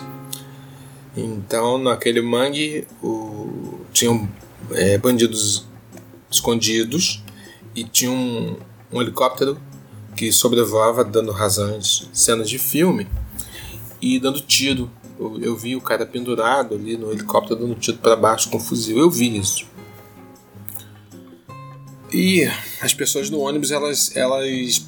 Então, 1.17 1.78
naquele 1.80 2.21
mangue, 2.21 2.86
o, 3.01 3.80
tinham 3.91 4.30
é, 4.73 4.97
bandidos 4.97 5.65
escondidos 6.30 7.23
e 7.73 7.84
tinha 7.84 8.12
um, 8.12 8.58
um 8.91 9.01
helicóptero 9.01 9.58
que 10.15 10.32
sobrevoava 10.32 11.04
dando 11.04 11.32
razões, 11.32 12.10
cenas 12.13 12.49
de 12.49 12.60
filme 12.60 13.08
e 14.01 14.19
dando 14.19 14.39
tiro 14.41 14.91
eu, 15.19 15.39
eu 15.41 15.58
vi 15.58 15.75
o 15.75 15.81
cara 15.81 16.05
pendurado 16.05 16.75
ali 16.75 16.97
no 16.97 17.12
helicóptero 17.12 17.60
dando 17.60 17.75
tiro 17.75 17.97
para 17.97 18.15
baixo 18.15 18.49
com 18.49 18.58
um 18.58 18.60
fuzil. 18.60 18.97
Eu 18.97 19.10
vi 19.10 19.38
isso. 19.38 19.65
E 22.13 22.47
as 22.81 22.93
pessoas 22.93 23.29
no 23.29 23.39
ônibus, 23.39 23.71
elas, 23.71 24.15
elas. 24.15 24.88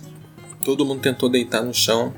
Todo 0.64 0.86
mundo 0.86 1.02
tentou 1.02 1.30
deitar 1.30 1.64
no 1.64 1.74
chão. 1.74 2.14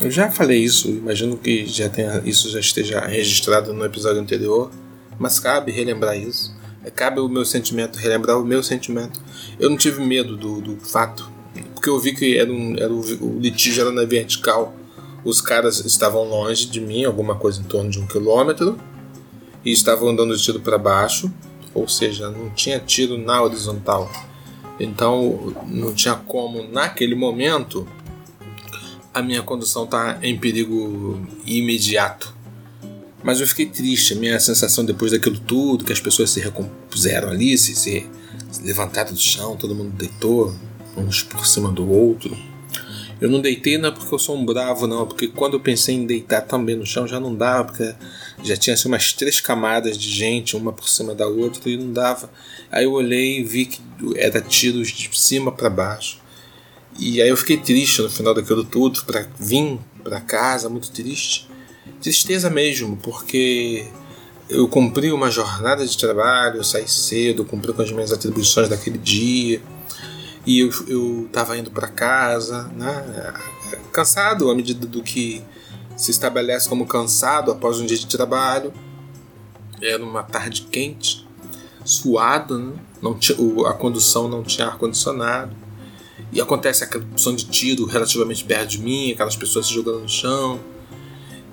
Eu 0.00 0.10
já 0.10 0.30
falei 0.30 0.62
isso, 0.62 0.88
imagino 0.88 1.38
que 1.38 1.66
já 1.66 1.88
tenha, 1.88 2.22
isso 2.24 2.50
já 2.50 2.60
esteja 2.60 3.00
registrado 3.00 3.72
no 3.72 3.84
episódio 3.84 4.20
anterior. 4.20 4.70
Mas 5.18 5.40
cabe 5.40 5.72
relembrar 5.72 6.18
isso. 6.18 6.54
É, 6.84 6.90
cabe 6.90 7.20
o 7.20 7.28
meu 7.28 7.44
sentimento, 7.44 7.98
relembrar 7.98 8.38
o 8.38 8.44
meu 8.44 8.62
sentimento. 8.62 9.20
Eu 9.58 9.70
não 9.70 9.76
tive 9.76 10.02
medo 10.02 10.36
do, 10.36 10.60
do 10.60 10.76
fato. 10.76 11.30
Porque 11.72 11.88
eu 11.88 11.98
vi 11.98 12.14
que 12.14 12.36
era, 12.36 12.52
um, 12.52 12.76
era 12.76 12.92
o, 12.92 13.00
o 13.00 13.40
litígio 13.40 13.82
era 13.82 13.92
na 13.92 14.04
vertical 14.04 14.75
os 15.26 15.40
caras 15.40 15.84
estavam 15.84 16.22
longe 16.22 16.66
de 16.66 16.80
mim, 16.80 17.04
alguma 17.04 17.34
coisa 17.34 17.60
em 17.60 17.64
torno 17.64 17.90
de 17.90 17.98
um 17.98 18.06
quilômetro, 18.06 18.78
e 19.64 19.72
estavam 19.72 20.14
dando 20.14 20.38
tiro 20.38 20.60
para 20.60 20.78
baixo, 20.78 21.32
ou 21.74 21.88
seja, 21.88 22.30
não 22.30 22.48
tinha 22.50 22.78
tiro 22.78 23.18
na 23.18 23.42
horizontal. 23.42 24.08
Então 24.78 25.52
não 25.66 25.92
tinha 25.92 26.14
como, 26.14 26.62
naquele 26.68 27.16
momento, 27.16 27.88
a 29.12 29.20
minha 29.20 29.42
condução 29.42 29.84
tá 29.84 30.16
em 30.22 30.38
perigo 30.38 31.20
imediato. 31.44 32.32
Mas 33.24 33.40
eu 33.40 33.48
fiquei 33.48 33.66
triste, 33.66 34.12
a 34.12 34.16
minha 34.16 34.38
sensação 34.38 34.84
depois 34.84 35.10
daquilo 35.10 35.40
tudo, 35.40 35.84
que 35.84 35.92
as 35.92 35.98
pessoas 35.98 36.30
se 36.30 36.38
recompuseram 36.38 37.30
ali, 37.30 37.58
se, 37.58 37.74
se 37.74 38.08
levantaram 38.62 39.12
do 39.12 39.18
chão, 39.18 39.56
todo 39.56 39.74
mundo 39.74 39.90
deitou, 39.90 40.54
uns 40.96 41.24
por 41.24 41.44
cima 41.44 41.72
do 41.72 41.90
outro 41.90 42.36
eu 43.20 43.30
não 43.30 43.40
deitei 43.40 43.78
não 43.78 43.88
é 43.88 43.92
porque 43.92 44.14
eu 44.14 44.18
sou 44.18 44.36
um 44.36 44.44
bravo, 44.44 44.86
não, 44.86 45.06
porque 45.06 45.26
quando 45.28 45.54
eu 45.54 45.60
pensei 45.60 45.94
em 45.94 46.04
deitar 46.06 46.42
também 46.42 46.76
no 46.76 46.84
chão 46.84 47.08
já 47.08 47.18
não 47.18 47.34
dava, 47.34 47.64
porque 47.64 47.94
já 48.44 48.56
tinha 48.56 48.74
assim, 48.74 48.88
umas 48.88 49.12
três 49.12 49.40
camadas 49.40 49.96
de 49.96 50.10
gente, 50.10 50.54
uma 50.54 50.72
por 50.72 50.88
cima 50.88 51.14
da 51.14 51.26
outra, 51.26 51.60
e 51.68 51.76
não 51.76 51.92
dava. 51.92 52.30
Aí 52.70 52.84
eu 52.84 52.92
olhei 52.92 53.40
e 53.40 53.44
vi 53.44 53.66
que 53.66 53.80
era 54.16 54.40
tiros 54.40 54.88
de 54.88 55.08
cima 55.18 55.50
para 55.50 55.70
baixo. 55.70 56.20
E 56.98 57.22
aí 57.22 57.28
eu 57.28 57.36
fiquei 57.36 57.56
triste 57.56 58.02
no 58.02 58.10
final 58.10 58.34
daquilo 58.34 58.64
tudo, 58.64 59.04
para 59.04 59.26
vir 59.38 59.78
para 60.04 60.20
casa, 60.20 60.68
muito 60.68 60.90
triste. 60.90 61.48
Tristeza 62.02 62.50
mesmo, 62.50 62.98
porque 62.98 63.86
eu 64.48 64.68
cumpri 64.68 65.10
uma 65.10 65.30
jornada 65.30 65.86
de 65.86 65.96
trabalho, 65.96 66.62
saí 66.62 66.86
cedo, 66.86 67.44
cumpri 67.46 67.72
com 67.72 67.82
as 67.82 67.90
minhas 67.90 68.12
atribuições 68.12 68.68
daquele 68.68 68.98
dia 68.98 69.60
e 70.46 70.60
eu, 70.60 70.70
eu 70.86 71.28
tava 71.32 71.58
indo 71.58 71.72
para 71.72 71.88
casa, 71.88 72.70
né? 72.76 73.34
Cansado 73.92 74.48
à 74.48 74.54
medida 74.54 74.86
do 74.86 75.02
que 75.02 75.42
se 75.96 76.12
estabelece 76.12 76.68
como 76.68 76.86
cansado 76.86 77.50
após 77.50 77.80
um 77.80 77.86
dia 77.86 77.98
de 77.98 78.06
trabalho. 78.06 78.72
Era 79.82 80.02
uma 80.02 80.22
tarde 80.22 80.62
quente, 80.62 81.26
suado, 81.84 82.58
né? 82.58 82.74
não 83.02 83.18
tinha, 83.18 83.36
a 83.68 83.72
condução 83.74 84.28
não 84.28 84.42
tinha 84.42 84.68
ar-condicionado. 84.68 85.54
E 86.32 86.40
acontece 86.40 86.84
aquela 86.84 87.04
som 87.16 87.34
de 87.34 87.46
tiro 87.46 87.84
relativamente 87.84 88.44
perto 88.44 88.70
de 88.70 88.78
mim, 88.78 89.12
aquelas 89.12 89.36
pessoas 89.36 89.66
se 89.66 89.74
jogando 89.74 90.00
no 90.00 90.08
chão. 90.08 90.60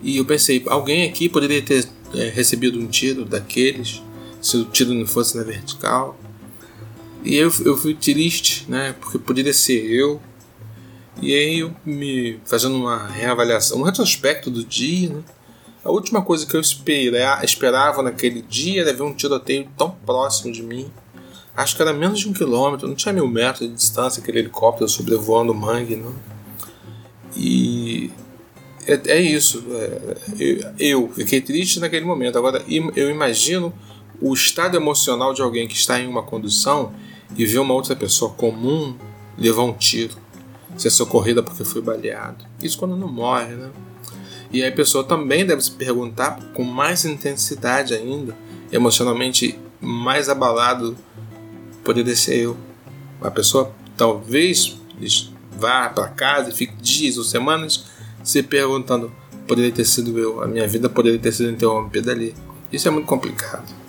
E 0.02 0.18
eu 0.18 0.26
pensei, 0.26 0.64
alguém 0.68 1.08
aqui 1.10 1.28
poderia 1.28 1.62
ter 1.62 1.88
é, 2.14 2.30
recebido 2.30 2.80
um 2.80 2.88
tiro 2.88 3.26
daqueles, 3.26 4.02
se 4.42 4.58
o 4.58 4.66
tiro 4.66 4.94
não 4.94 5.08
fosse 5.08 5.38
na 5.38 5.44
vertical. 5.44 6.18
E 7.24 7.36
eu, 7.36 7.52
eu 7.66 7.78
fui 7.78 7.94
triste, 7.94 8.66
né? 8.70 8.96
Porque 9.00 9.18
poderia 9.18 9.54
ser 9.54 9.86
eu. 9.86 10.22
E 11.22 11.34
aí 11.34 11.60
eu 11.60 11.74
me 11.86 12.40
fazendo 12.46 12.76
uma 12.76 13.08
reavaliação, 13.08 13.80
um 13.80 13.84
retrospecto 13.84 14.50
do 14.50 14.64
dia, 14.64 15.10
né? 15.10 15.24
A 15.84 15.92
última 15.92 16.22
coisa 16.22 16.46
que 16.46 16.56
eu 16.56 16.62
esperava 16.62 18.02
naquele 18.02 18.42
dia 18.42 18.82
era 18.82 18.94
ver 18.94 19.04
um 19.04 19.14
tiroteio 19.14 19.68
tão 19.78 19.92
próximo 19.92 20.52
de 20.52 20.64
mim. 20.64 20.90
acho 21.56 21.76
que 21.76 21.82
era 21.82 21.94
menos 21.94 22.20
de 22.20 22.30
um 22.30 22.34
quilômetro, 22.34 22.88
não 22.88 22.96
tinha 22.96 23.14
mil 23.14 23.28
metros 23.28 23.68
de 23.68 23.76
distância 23.76 24.22
aquele 24.22 24.40
helicóptero 24.40 24.90
sobrevoando 24.90 25.52
o 25.52 25.56
mangue, 25.56 25.98
não. 25.98 26.16
E 27.36 28.12
é, 28.88 29.18
é 29.18 29.22
isso. 29.22 29.64
É, 29.72 30.18
eu, 30.40 30.74
eu, 30.80 31.12
fiquei 31.14 31.42
triste 31.42 31.80
naquele 31.80 32.06
momento. 32.06 32.38
Agora, 32.38 32.64
eu 32.68 33.10
imagino 33.10 33.74
o 34.22 34.34
estado 34.34 34.78
emocional 34.78 35.34
de 35.34 35.42
alguém 35.42 35.68
que 35.68 35.76
está 35.76 36.00
em 36.00 36.08
uma 36.08 36.24
condução 36.24 36.94
e 37.38 37.46
vê 37.46 37.58
uma 37.60 37.74
outra 37.74 37.96
pessoa 37.96 38.32
comum 38.32 38.96
levar 39.38 39.64
um 39.64 39.74
tiro, 39.74 40.16
ser 40.78 40.90
socorrida 40.90 41.42
porque 41.42 41.64
foi 41.64 41.82
baleado. 41.82 42.46
Isso 42.62 42.78
quando 42.78 42.96
não 42.96 43.08
morre, 43.08 43.54
né? 43.56 43.70
E 44.52 44.62
aí 44.62 44.70
a 44.70 44.76
pessoa 44.76 45.04
também 45.04 45.46
deve 45.46 45.62
se 45.64 45.72
perguntar 45.72 46.40
com 46.54 46.64
mais 46.64 47.06
intensidade 47.06 47.94
ainda, 47.94 48.36
emocionalmente 48.72 49.60
mais 49.82 50.30
abalado, 50.30 50.96
poderia 51.84 52.16
ser 52.16 52.38
eu. 52.38 52.58
A 53.22 53.32
pessoa 53.32 53.74
talvez 53.98 54.78
vá 55.58 55.90
para 55.90 56.08
casa 56.10 56.50
e 56.50 56.54
fique 56.54 56.76
dias 56.76 57.18
ou 57.18 57.24
semanas 57.24 57.86
se 58.24 58.44
perguntando: 58.44 59.12
poderia 59.48 59.72
ter 59.72 59.86
sido 59.86 60.18
eu, 60.20 60.42
a 60.44 60.48
minha 60.48 60.68
vida 60.68 60.88
poderia 60.88 61.20
ter 61.20 61.32
sido 61.32 61.50
interrompida 61.50 62.12
ali. 62.12 62.36
Isso 62.72 62.88
é 62.88 62.92
muito 62.92 63.08
complicado. 63.08 63.83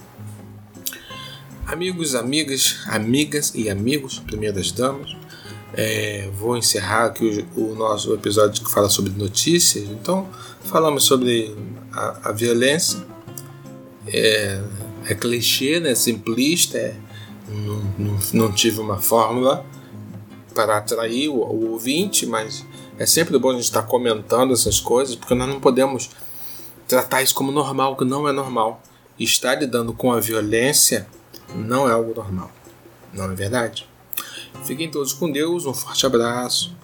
Amigos, 1.67 2.15
amigas, 2.15 2.77
amigas 2.87 3.53
e 3.55 3.71
amigos, 3.71 4.19
primeiras 4.19 4.71
damas, 4.71 5.17
é, 5.73 6.29
vou 6.35 6.59
encerrar 6.59 7.07
aqui 7.07 7.47
o, 7.57 7.73
o, 7.73 7.75
nosso 7.75 8.13
episódio 8.13 8.63
que 8.63 8.71
fala 8.71 8.91
sobre 8.91 9.13
notícias. 9.13 9.89
Então, 9.89 10.29
falamos 10.63 11.05
sobre 11.05 11.57
a, 11.91 12.29
a 12.29 12.33
violência. 12.33 13.03
É, 14.07 14.63
é, 15.07 15.15
clichê, 15.15 15.81
né? 15.81 15.95
simplista, 15.95 16.77
é, 16.77 16.95
não, 17.49 17.83
não, 17.99 18.19
não, 18.35 18.53
tive 18.53 18.81
uma 18.81 18.99
fórmula 18.99 19.65
para 20.55 20.77
atrair 20.77 21.31
o, 21.31 21.37
o, 21.37 21.73
ouvinte, 21.73 22.27
mas 22.27 22.65
é 22.99 23.07
sempre 23.07 23.39
bom 23.39 23.51
a 23.51 23.55
gente 23.55 23.65
estar 23.65 23.83
comentando 23.83 24.53
essas 24.53 24.79
coisas, 24.79 25.17
porque 25.17 25.35
nós 25.35 25.49
não 25.49 25.61
podemos 25.61 26.11
tratar 26.87 27.23
isso 27.23 27.35
como 27.35 27.51
normal, 27.51 27.97
que 27.97 28.05
não 28.05 28.29
é 28.29 28.33
normal. 28.33 28.83
Estar 29.19 29.55
lidando 29.55 29.95
com 29.95 30.13
a 30.13 30.21
violência 30.21 31.07
não 31.55 31.89
é 31.89 31.93
algo 31.93 32.15
normal, 32.15 32.51
não 33.13 33.25
é 33.25 33.35
verdade? 33.35 33.89
Fiquem 34.65 34.91
todos 34.91 35.13
com 35.13 35.31
Deus, 35.31 35.67
um 35.67 35.75
forte 35.75 36.07
abraço. 36.07 36.75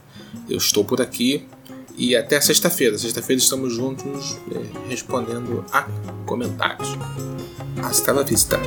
Eu 0.49 0.59
estou 0.59 0.85
por 0.85 1.01
aqui 1.01 1.49
e 1.97 2.15
até 2.15 2.41
sexta-feira. 2.41 2.99
Sexta-feira 2.99 3.41
estamos 3.41 3.75
juntos 3.75 4.39
eh, 4.53 4.89
respondendo 4.89 5.65
a 5.73 5.87
comentários. 6.27 6.89
Hasta 7.83 8.13
la 8.13 8.23
vista. 8.23 8.59